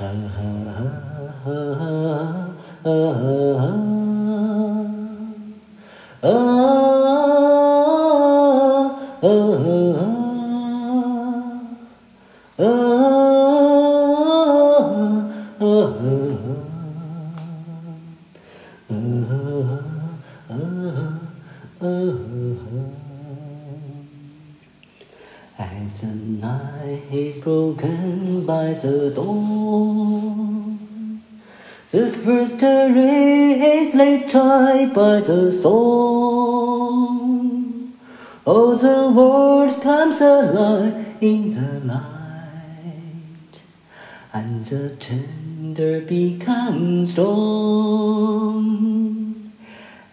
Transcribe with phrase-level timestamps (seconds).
[0.00, 0.16] As
[26.00, 30.78] the night is broken by the dawn,
[31.90, 34.32] the first ray is laid
[34.94, 35.82] by the song.
[38.46, 43.62] All the world comes alive in the light,
[44.32, 48.70] and the tender becomes strong.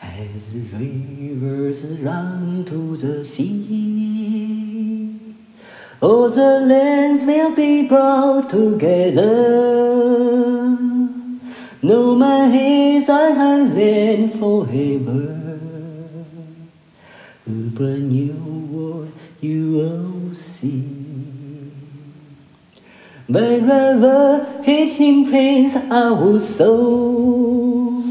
[0.00, 3.83] As rivers run to the sea,
[6.04, 9.32] all the lands will be brought together.
[11.82, 15.58] No man is on land forever.
[17.46, 18.36] A brand new
[18.72, 21.72] world you will see.
[23.26, 28.04] Wherever him praise our soul.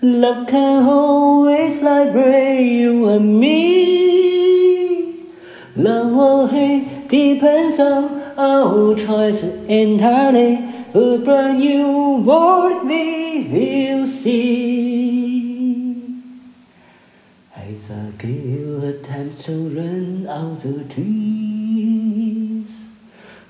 [0.00, 3.52] Love can always liberate you and me.
[5.76, 8.04] Love or hate depends on
[8.38, 10.52] our choice entirely.
[10.94, 15.52] A brand new world we will see.
[17.54, 22.70] As a gale attempts to run out the trees,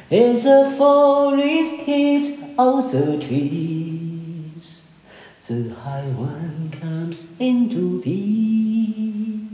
[0.09, 3.92] As the forest keeps out the trees,
[5.47, 9.49] the high one comes into peace.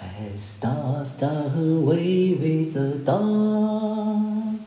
[0.00, 4.60] As stars die away with the dark,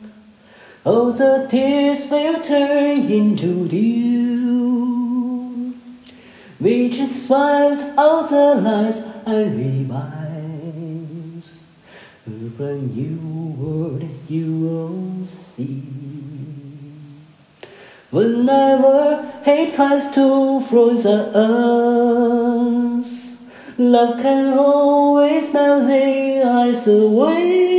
[0.84, 4.14] all oh, the tears will turn into dew,
[6.60, 10.02] which swipes out the lies and revives.
[12.28, 16.11] A brand new world you will see.
[18.12, 21.36] Whenever hate tries to freeze us,
[23.78, 27.72] love can always melt the ice away.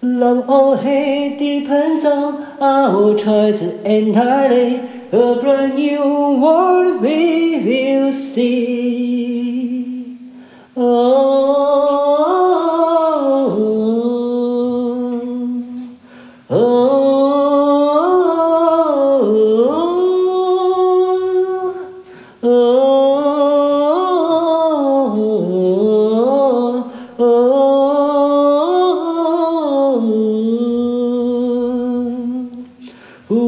[0.00, 4.76] Love or hate depends on our choice entirely.
[5.10, 9.41] A brand new world we will see.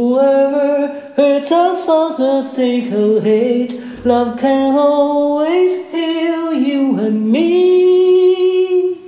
[0.04, 3.72] Whoever hurts us for the sake of hate,
[4.04, 8.98] love can always heal you and me.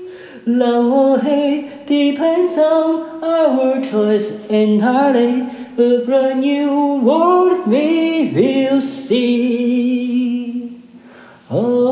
[0.46, 5.42] Love or hate depends on our choice entirely.
[5.76, 10.80] A brand new world we will see.
[11.50, 11.85] Oh,